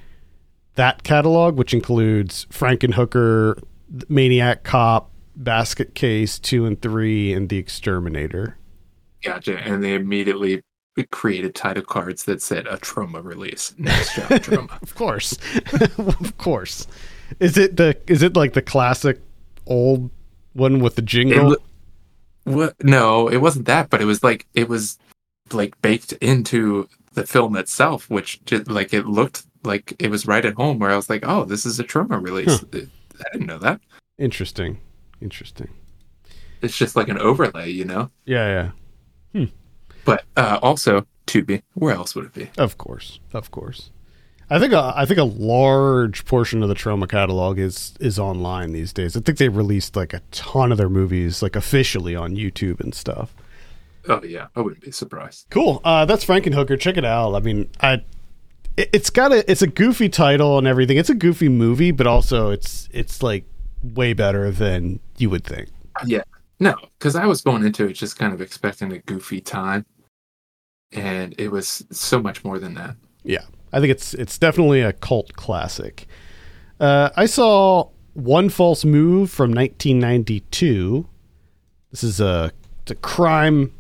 [0.75, 3.61] that catalog, which includes Frankenhooker,
[4.07, 8.57] Maniac Cop, Basket Case two and three, and The Exterminator.
[9.23, 9.57] gotcha.
[9.59, 10.61] And they immediately
[11.03, 13.73] created title cards that said a Troma release.
[13.77, 14.81] Next job, Troma.
[14.81, 15.37] Of course,
[15.97, 16.87] of course.
[17.39, 19.21] Is it the is it like the classic
[19.65, 20.09] old
[20.53, 21.49] one with the jingle?
[21.49, 21.55] lo-
[22.45, 22.83] what?
[22.83, 24.97] No, it wasn't that, but it was like it was
[25.51, 30.45] like baked into the film itself, which just, like it looked like it was right
[30.45, 30.79] at home.
[30.79, 32.63] Where I was like, oh, this is a Troma release.
[32.73, 33.81] I didn't know that.
[34.17, 34.79] Interesting,
[35.21, 35.69] interesting.
[36.61, 38.09] It's just like an overlay, you know.
[38.25, 38.71] Yeah, yeah.
[40.05, 41.61] But uh, also, Tubi.
[41.73, 42.49] Where else would it be?
[42.57, 43.91] Of course, of course.
[44.51, 48.71] I think a, I think a large portion of the Troma catalog is is online
[48.71, 49.15] these days.
[49.15, 52.95] I think they released like a ton of their movies like officially on YouTube and
[52.95, 53.33] stuff.
[54.07, 55.45] Oh yeah, I wouldn't be surprised.
[55.51, 55.81] Cool.
[55.83, 56.79] Uh, that's Frankenhooker.
[56.79, 57.35] Check it out.
[57.35, 58.01] I mean, I
[58.75, 60.97] it, it's got a it's a goofy title and everything.
[60.97, 63.45] It's a goofy movie, but also it's it's like
[63.83, 65.69] way better than you would think.
[66.05, 66.23] Yeah.
[66.59, 69.85] No, because I was going into it just kind of expecting a goofy time,
[70.91, 72.95] and it was so much more than that.
[73.23, 76.07] Yeah, I think it's it's definitely a cult classic.
[76.79, 81.07] Uh, I saw One False Move from 1992.
[81.91, 82.51] This is a
[82.89, 83.73] a crime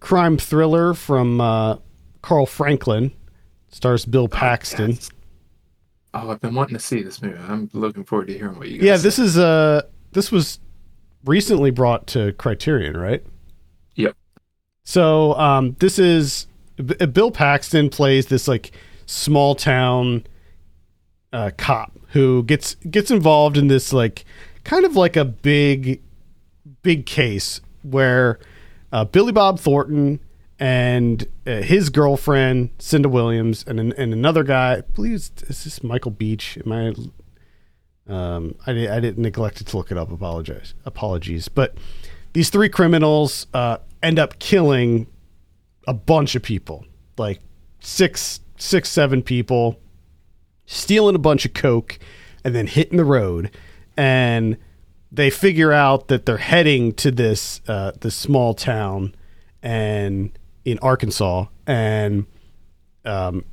[0.00, 1.76] crime thriller from uh,
[2.22, 3.12] Carl Franklin.
[3.70, 4.92] Stars Bill Paxton.
[4.92, 5.10] Yes.
[6.12, 7.38] Oh, I've been wanting to see this movie.
[7.38, 8.86] I'm looking forward to hearing what you guys.
[8.86, 9.02] Yeah, say.
[9.02, 10.58] this is uh this was
[11.24, 13.24] recently brought to Criterion, right?
[13.96, 14.16] Yep.
[14.84, 16.46] So um, this is
[17.12, 18.72] Bill Paxton plays this like
[19.06, 20.26] small town
[21.32, 24.24] uh, cop who gets gets involved in this like
[24.64, 26.02] kind of like a big
[26.82, 28.38] big case where
[28.92, 30.20] uh, Billy Bob Thornton
[30.58, 34.78] and uh, his girlfriend Cynda Williams and and another guy.
[34.78, 36.58] I believe is this Michael Beach?
[36.64, 36.94] Am I?
[38.10, 40.10] Um, I, I didn't neglect to look it up.
[40.10, 40.74] Apologize.
[40.84, 41.48] Apologies.
[41.48, 41.76] But
[42.32, 45.06] these three criminals uh, end up killing
[45.86, 46.84] a bunch of people,
[47.16, 47.40] like
[47.80, 49.80] six, six, seven people,
[50.66, 51.98] stealing a bunch of coke,
[52.44, 53.50] and then hitting the road.
[53.96, 54.56] And
[55.12, 59.14] they figure out that they're heading to this uh, this small town
[59.62, 62.26] and in Arkansas, and
[63.04, 63.44] um,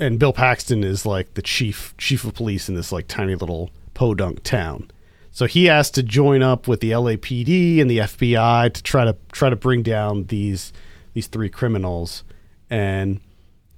[0.00, 3.70] and Bill Paxton is like the chief chief of police in this like tiny little
[3.94, 4.90] podunk town.
[5.30, 9.16] So he has to join up with the LAPD and the FBI to try to
[9.32, 10.72] try to bring down these
[11.14, 12.24] these three criminals.
[12.68, 13.20] And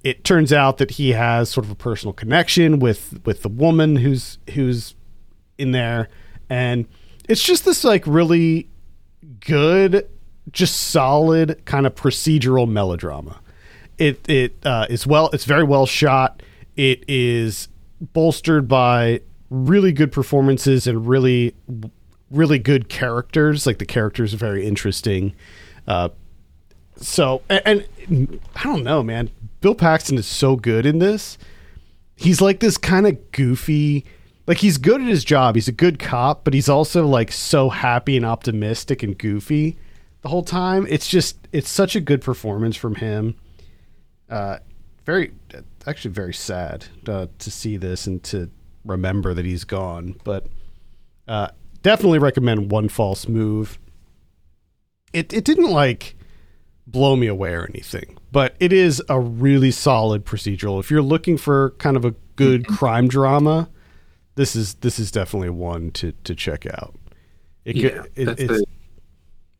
[0.05, 3.97] it turns out that he has sort of a personal connection with with the woman
[3.97, 4.95] who's who's
[5.57, 6.07] in there
[6.49, 6.85] and
[7.27, 8.69] it's just this like really
[9.39, 10.07] good
[10.51, 13.41] just solid kind of procedural melodrama
[13.97, 16.43] it it uh, is well it's very well shot
[16.75, 17.67] it is
[17.99, 21.55] bolstered by really good performances and really
[22.31, 23.65] really good characters.
[23.65, 25.33] Like the characters are very interesting.
[25.87, 26.09] Uh,
[26.97, 29.29] so and, and i don't know man.
[29.61, 31.37] Bill paxton is so good in this.
[32.15, 34.05] He's like this kind of goofy
[34.47, 35.55] like he's good at his job.
[35.55, 39.77] He's a good cop but he's also like so happy and optimistic and goofy
[40.21, 40.85] the whole time.
[40.89, 43.35] It's just it's such a good performance from him.
[44.29, 44.59] Uh
[45.05, 45.33] very
[45.85, 48.49] actually very sad uh, to see this and to
[48.85, 50.47] remember that he's gone but
[51.27, 51.47] uh
[51.81, 53.77] definitely recommend one false move
[55.13, 56.15] it it didn't like
[56.87, 61.37] blow me away or anything but it is a really solid procedural if you're looking
[61.37, 62.77] for kind of a good Mhm.
[62.77, 63.69] crime drama,
[64.35, 66.93] this is this is definitely one to to check out.
[67.63, 68.65] It, Yeah, it it's a-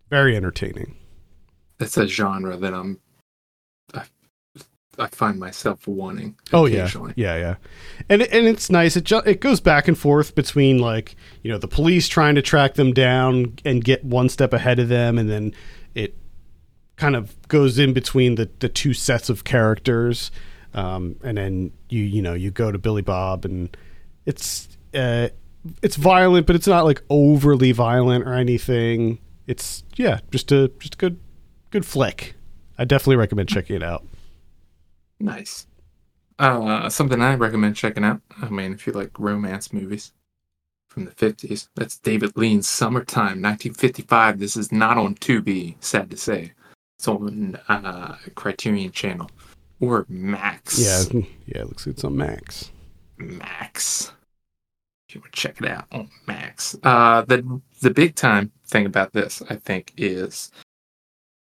[0.10, 0.98] very entertaining.
[1.80, 3.00] It's a genre that I'm.
[4.98, 6.36] I, find myself wanting.
[6.54, 7.56] Oh yeah, yeah, yeah,
[8.10, 8.96] and and it's nice.
[8.96, 12.42] It ju- it goes back and forth between like you know the police trying to
[12.42, 15.54] track them down and get one step ahead of them, and then
[15.94, 16.16] it
[16.96, 20.32] kind of goes in between the the two sets of characters,
[20.74, 23.76] um, and then you you know you go to Billy Bob, and
[24.26, 25.30] it's uh,
[25.82, 29.20] it's violent, but it's not like overly violent or anything.
[29.48, 31.20] It's yeah, just a just a good
[31.72, 32.36] good flick.
[32.78, 34.06] I definitely recommend checking it out.
[35.20, 35.68] Nice.
[36.38, 38.22] Uh, something I recommend checking out.
[38.42, 40.12] I mean, if you like romance movies
[40.88, 44.40] from the 50s, that's David Lean's Summertime, 1955.
[44.40, 46.52] This is not on Tubi, sad to say.
[46.98, 49.30] It's on uh, Criterion Channel
[49.80, 50.80] or Max.
[51.14, 52.72] Yeah, yeah, it looks like it's on Max.
[53.18, 54.12] Max.
[55.08, 56.76] If you want to check it out on Max.
[56.84, 60.52] Uh, the the big time thing about this, I think, is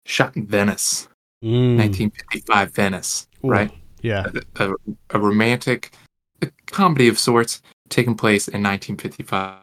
[0.05, 1.07] shot in Venice,
[1.43, 1.77] Mm.
[1.77, 3.71] 1955 Venice, Ooh, right?
[4.01, 4.27] Yeah.
[4.57, 4.71] a,
[5.11, 5.95] a romantic
[6.41, 9.59] a comedy of sorts taking place in 1955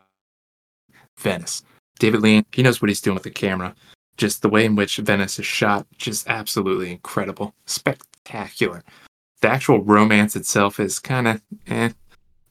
[1.18, 1.62] Venice.
[1.98, 3.74] David Lean, he knows what he's doing with the camera.
[4.16, 8.82] Just the way in which Venice is shot, just absolutely incredible, spectacular.
[9.40, 11.90] The actual romance itself is kind of eh.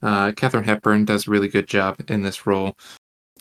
[0.02, 2.76] Uh, Katharine Hepburn does a really good job in this role.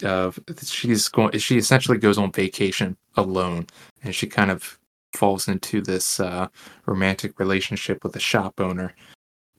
[0.04, 3.68] Of she's going, she essentially goes on vacation alone,
[4.04, 4.78] and she kind of
[5.14, 6.48] falls into this uh,
[6.86, 8.94] romantic relationship with a shop owner.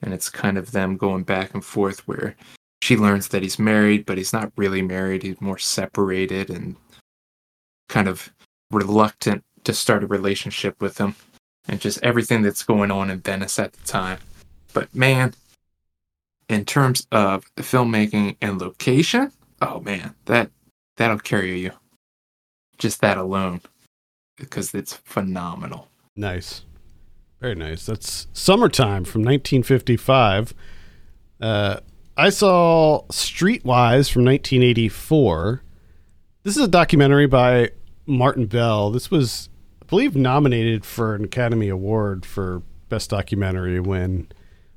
[0.01, 2.35] And it's kind of them going back and forth where
[2.81, 5.23] she learns that he's married but he's not really married.
[5.23, 6.75] He's more separated and
[7.87, 8.33] kind of
[8.71, 11.15] reluctant to start a relationship with him.
[11.69, 14.19] And just everything that's going on in Venice at the time.
[14.73, 15.33] But man
[16.49, 20.51] in terms of filmmaking and location oh man that
[20.97, 21.71] that'll carry you.
[22.77, 23.61] Just that alone
[24.43, 26.63] because it's phenomenal Nice.
[27.41, 27.85] Very nice.
[27.85, 30.53] That's Summertime from 1955.
[31.41, 31.79] Uh,
[32.15, 35.63] I saw Streetwise from 1984.
[36.43, 37.71] This is a documentary by
[38.05, 38.91] Martin Bell.
[38.91, 39.49] This was,
[39.81, 44.27] I believe, nominated for an Academy Award for Best Documentary when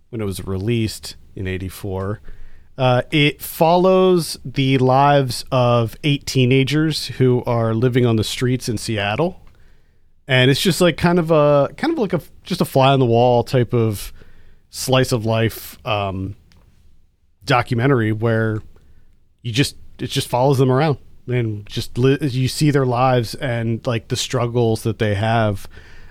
[0.08, 2.20] when it was released in 84.
[2.78, 8.78] Uh, it follows the lives of eight teenagers who are living on the streets in
[8.78, 9.45] Seattle
[10.28, 12.98] and it's just like kind of a kind of like a just a fly on
[12.98, 14.12] the wall type of
[14.70, 16.36] slice of life um,
[17.44, 18.60] documentary where
[19.42, 23.86] you just it just follows them around and just li- you see their lives and
[23.86, 25.68] like the struggles that they have.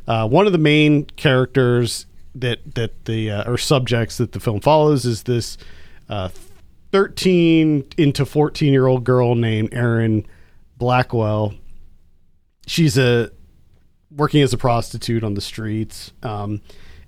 [0.07, 4.59] Uh, one of the main characters that that the uh, or subjects that the film
[4.59, 5.57] follows is this
[6.09, 6.29] uh,
[6.91, 10.25] 13 into 14 year old girl named Erin
[10.77, 11.53] Blackwell.
[12.67, 13.31] She's a
[14.15, 16.11] working as a prostitute on the streets.
[16.23, 16.61] Um,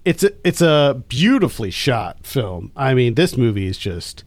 [0.06, 2.72] it's a, it's a beautifully shot film.
[2.76, 4.24] I mean, this movie is just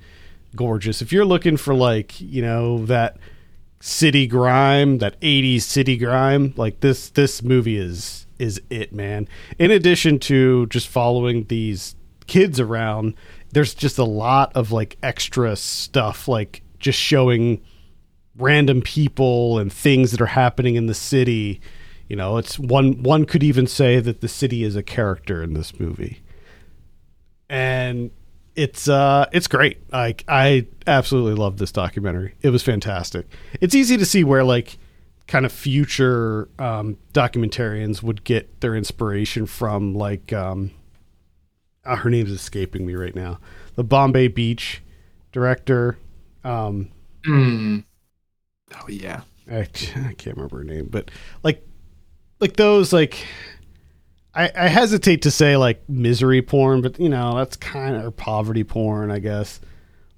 [0.54, 1.00] gorgeous.
[1.00, 3.16] If you're looking for like you know that
[3.80, 9.28] city grime, that '80s city grime, like this this movie is is it, man.
[9.58, 11.94] In addition to just following these
[12.26, 13.14] kids around,
[13.52, 17.60] there's just a lot of like extra stuff, like just showing
[18.36, 21.60] random people and things that are happening in the city.
[22.10, 25.54] You know, it's one one could even say that the city is a character in
[25.54, 26.22] this movie.
[27.48, 28.10] And
[28.56, 29.78] it's uh it's great.
[29.92, 32.34] Like I absolutely love this documentary.
[32.42, 33.28] It was fantastic.
[33.60, 34.76] It's easy to see where like
[35.28, 40.72] kind of future um documentarians would get their inspiration from like um
[41.84, 43.38] uh, her name's escaping me right now.
[43.76, 44.82] The Bombay Beach
[45.30, 45.96] director
[46.42, 46.90] um
[47.24, 47.84] Mm.
[48.74, 49.20] Oh yeah.
[49.48, 51.12] I, I can't remember her name, but
[51.44, 51.64] like
[52.40, 53.24] like those like
[54.34, 58.64] I, I hesitate to say like misery porn, but you know that's kind of poverty
[58.64, 59.60] porn, I guess.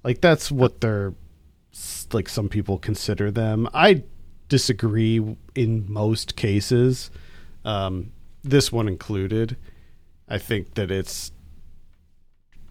[0.03, 1.13] Like that's what they're
[2.11, 3.67] like some people consider them.
[3.73, 4.03] I
[4.49, 7.09] disagree in most cases,
[7.65, 8.11] um,
[8.43, 9.57] this one included.
[10.27, 11.31] I think that it's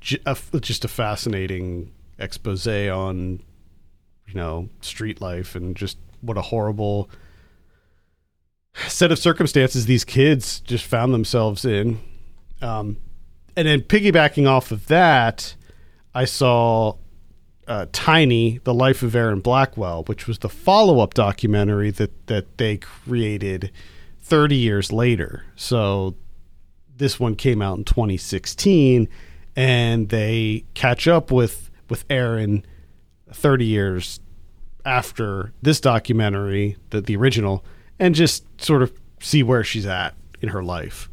[0.01, 0.19] ju-
[0.61, 3.41] just a fascinating expose on
[4.27, 7.11] you know street life and just what a horrible
[8.75, 12.01] set of circumstances these kids just found themselves in.
[12.61, 12.99] Um,
[13.57, 15.55] and then piggybacking off of that,
[16.15, 16.97] I saw
[17.67, 22.79] uh, Tiny: The Life of Erin Blackwell, which was the follow-up documentary that that they
[22.79, 23.71] created
[24.23, 25.45] 30 years later.
[25.57, 26.17] So
[26.97, 29.09] this one came out in 2016,
[29.57, 32.65] and they catch up with with Erin
[33.31, 34.21] 30 years
[34.85, 37.65] after this documentary, the the original,
[37.99, 41.09] and just sort of see where she's at in her life.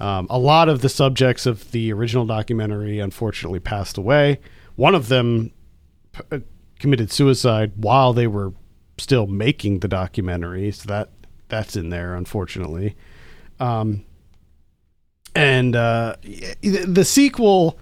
[0.00, 4.38] Um, a lot of the subjects of the original documentary unfortunately passed away.
[4.76, 5.50] One of them
[6.12, 6.38] p- uh,
[6.78, 8.52] committed suicide while they were
[8.96, 11.10] still making the documentary, so that
[11.48, 12.94] that's in there, unfortunately.
[13.58, 14.04] Um,
[15.34, 16.16] and uh,
[16.62, 17.78] the, sequel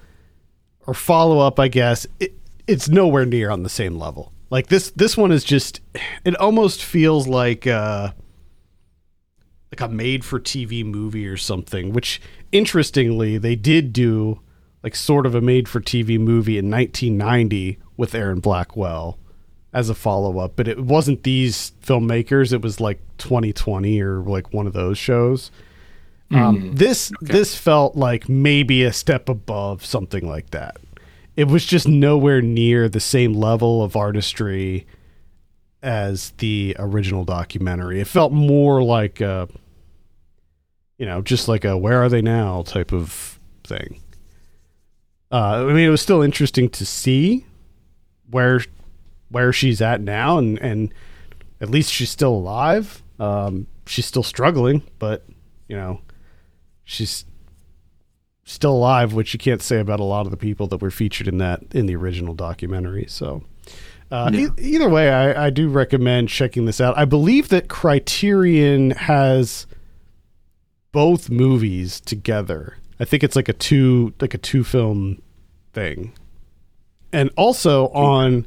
[0.86, 2.34] or follow up, I guess, it,
[2.66, 4.32] it's nowhere near on the same level.
[4.50, 5.80] Like this, this one is just.
[6.24, 7.66] It almost feels like.
[7.66, 8.12] Uh,
[9.72, 12.20] like a made for TV movie or something, which
[12.52, 14.40] interestingly, they did do
[14.82, 19.18] like sort of a made for TV movie in 1990 with Erin Blackwell
[19.72, 22.52] as a follow up, but it wasn't these filmmakers.
[22.52, 25.50] It was like 2020 or like one of those shows.
[26.30, 27.32] Um, this okay.
[27.34, 30.76] this felt like maybe a step above something like that.
[31.36, 34.86] It was just nowhere near the same level of artistry
[35.86, 38.00] as the original documentary.
[38.00, 39.48] It felt more like a,
[40.98, 44.00] you know, just like a "Where are they now?" type of thing.
[45.30, 47.46] Uh, I mean, it was still interesting to see
[48.28, 48.60] where
[49.28, 50.92] where she's at now, and and
[51.60, 53.02] at least she's still alive.
[53.20, 55.24] Um, she's still struggling, but
[55.68, 56.00] you know,
[56.84, 57.24] she's
[58.42, 61.28] still alive, which you can't say about a lot of the people that were featured
[61.28, 63.06] in that in the original documentary.
[63.08, 63.44] So,
[64.10, 64.48] uh, Yeah.
[64.58, 66.96] e- either way, I, I do recommend checking this out.
[66.96, 69.66] I believe that Criterion has
[70.92, 72.78] both movies together.
[72.98, 75.20] I think it's like a two like a two film
[75.72, 76.12] thing.
[77.12, 78.46] And also on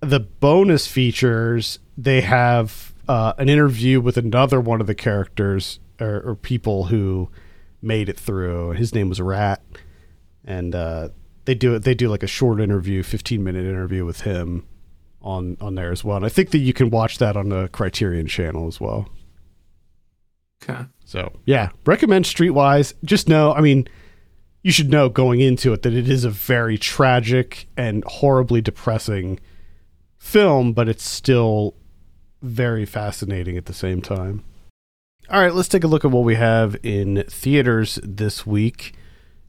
[0.00, 6.20] the bonus features, they have uh, an interview with another one of the characters or,
[6.22, 7.30] or people who
[7.82, 8.70] made it through.
[8.72, 9.62] His name was Rat,
[10.44, 11.08] and uh,
[11.44, 11.84] they do it.
[11.84, 14.66] They do like a short interview, fifteen minute interview with him
[15.22, 16.16] on on there as well.
[16.16, 19.08] And I think that you can watch that on the Criterion channel as well.
[20.62, 20.84] Okay.
[21.04, 22.94] So yeah, recommend Streetwise.
[23.04, 23.86] Just know, I mean,
[24.62, 29.40] you should know going into it that it is a very tragic and horribly depressing
[30.16, 31.74] film, but it's still
[32.40, 34.42] very fascinating at the same time.
[35.30, 38.94] All right, let's take a look at what we have in theaters this week.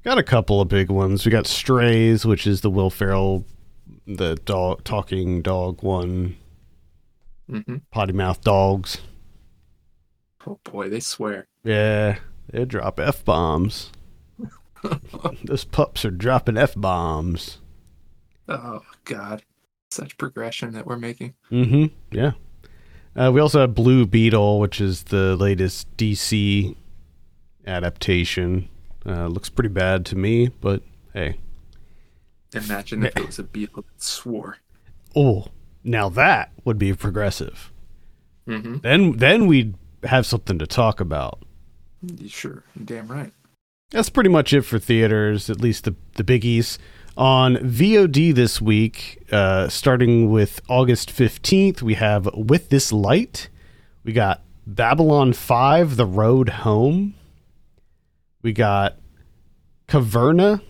[0.06, 1.26] Got a couple of big ones.
[1.26, 3.44] We got Strays, which is the Will Ferrell,
[4.06, 6.38] the dog talking dog one,
[7.50, 9.00] hmm potty mouth dogs.
[10.46, 11.48] Oh boy, they swear.
[11.64, 12.20] Yeah,
[12.52, 13.92] they drop f bombs.
[15.44, 17.58] Those pups are dropping f bombs.
[18.48, 19.42] Oh God,
[19.90, 21.34] such progression that we're making.
[21.52, 21.86] Mm-hmm.
[22.16, 22.34] Yeah.
[23.16, 26.76] Uh, we also have Blue Beetle, which is the latest DC
[27.66, 28.70] adaptation.
[29.06, 30.82] Uh, looks pretty bad to me, but
[31.14, 31.38] hey.
[32.54, 34.58] Imagine if it was a beetle that swore.
[35.16, 35.48] Oh,
[35.84, 37.72] now that would be progressive.
[38.48, 38.78] Mm-hmm.
[38.78, 41.40] Then, then we'd have something to talk about.
[42.28, 43.32] Sure, you're damn right.
[43.92, 46.78] That's pretty much it for theaters, at least the the biggies.
[47.18, 53.48] On VOD this week, uh, starting with August 15th, we have With This Light.
[54.04, 57.14] We got Babylon 5, The Road Home.
[58.46, 59.00] We got
[59.88, 60.62] Caverna.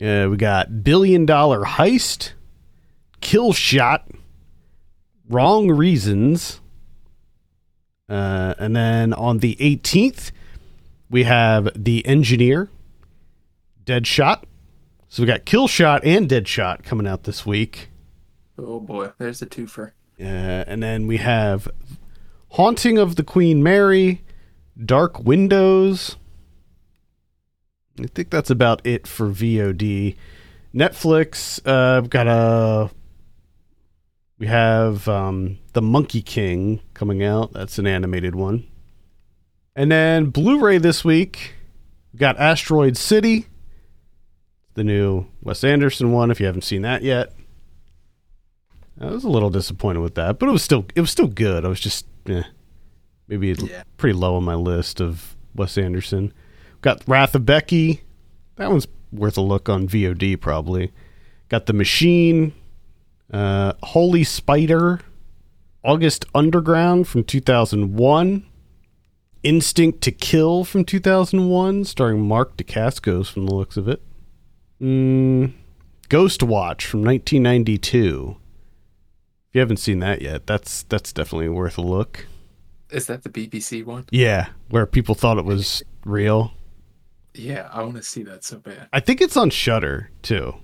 [0.00, 2.30] Uh, we got Billion Dollar Heist.
[3.20, 4.08] Kill Shot.
[5.28, 6.60] Wrong Reasons.
[8.08, 10.30] Uh, and then on the 18th,
[11.10, 12.70] we have The Engineer,
[13.84, 14.46] Dead Shot.
[15.08, 17.90] So we got Kill Shot and Dead Shot coming out this week.
[18.56, 19.90] Oh boy, there's a twofer.
[20.20, 21.66] Uh, and then we have
[22.50, 24.22] Haunting of the Queen Mary,
[24.82, 26.16] Dark Windows.
[28.00, 30.16] I think that's about it for VOD.
[30.74, 32.90] Netflix, uh, got a.
[34.38, 37.54] We have um, The Monkey King coming out.
[37.54, 38.66] That's an animated one.
[39.74, 41.54] And then Blu ray this week,
[42.12, 43.46] we got Asteroid City,
[44.74, 47.32] the new Wes Anderson one, if you haven't seen that yet.
[49.00, 51.64] I was a little disappointed with that, but it was still it was still good.
[51.64, 52.42] I was just eh,
[53.28, 53.82] maybe Yeah.
[53.96, 56.32] pretty low on my list of Wes Anderson.
[56.82, 58.02] Got Wrath of Becky.
[58.56, 60.92] That one's worth a look on VOD probably.
[61.48, 62.52] Got The Machine,
[63.32, 65.00] uh, Holy Spider,
[65.84, 68.44] August Underground from 2001,
[69.42, 74.02] Instinct to Kill from 2001, starring Mark Dacascos from the looks of it.
[74.82, 75.52] Mm,
[76.10, 78.36] Ghostwatch from 1992.
[79.48, 82.26] If you haven't seen that yet, that's that's definitely worth a look.
[82.90, 84.06] Is that the BBC one?
[84.10, 86.52] Yeah, where people thought it was real.
[87.34, 88.88] Yeah, I want to see that so bad.
[88.92, 90.54] I think it's on Shudder too.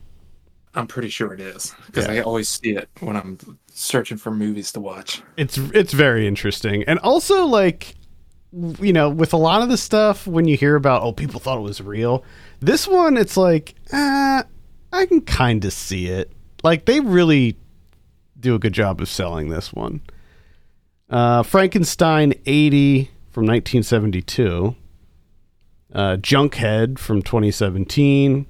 [0.74, 2.12] I'm pretty sure it is because Yeah.
[2.14, 5.22] I always see it when I'm searching for movies to watch.
[5.36, 7.94] It's it's very interesting, and also like
[8.80, 11.58] you know, with a lot of the stuff when you hear about oh people thought
[11.58, 12.24] it was real,
[12.60, 14.44] this one it's like ah,
[14.92, 16.32] I can kind of see it.
[16.62, 17.56] Like they really
[18.40, 20.00] do a good job of selling this one.
[21.12, 24.74] Uh, Frankenstein 80 from 1972.
[25.92, 28.46] Uh, Junkhead from 2017.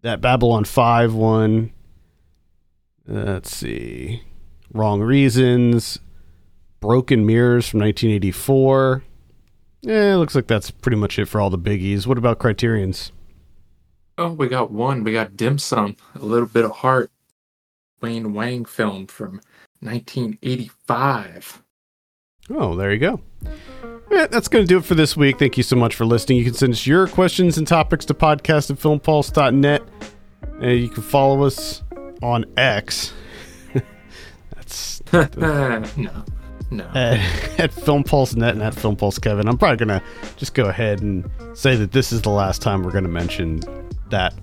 [0.00, 1.70] That Babylon 5 one.
[3.06, 4.22] Uh, let's see.
[4.72, 5.98] Wrong Reasons.
[6.80, 9.04] Broken Mirrors from 1984.
[9.82, 12.06] Yeah, looks like that's pretty much it for all the biggies.
[12.06, 13.12] What about Criterion's?
[14.16, 15.04] Oh, we got one.
[15.04, 17.10] We got Dim Sum, a little bit of heart.
[18.00, 19.40] Wayne Wang film from
[19.82, 21.62] 1985.
[22.50, 23.20] Oh, there you go.
[24.10, 25.38] Yeah, that's going to do it for this week.
[25.38, 26.38] Thank you so much for listening.
[26.38, 29.82] You can send us your questions and topics to podcast at filmpulse.net.
[30.60, 31.82] Uh, you can follow us
[32.22, 33.12] on X.
[34.54, 36.24] that's no, no.
[36.94, 37.20] at,
[37.60, 39.48] at FilmPulseNet and at FilmPulseKevin.
[39.48, 40.02] I'm probably going to
[40.36, 43.60] just go ahead and say that this is the last time we're going to mention
[44.10, 44.34] that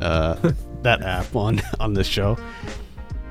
[0.00, 2.38] uh, that app on, on this show.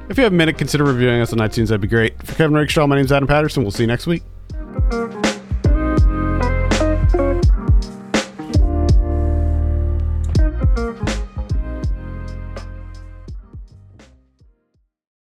[0.09, 1.67] If you have a minute, consider reviewing us on iTunes.
[1.69, 2.21] That'd be great.
[2.23, 3.63] For Kevin Rakestraw, my name's Adam Patterson.
[3.63, 4.23] We'll see you next week.